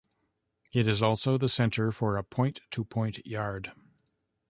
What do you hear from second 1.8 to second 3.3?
for a point to point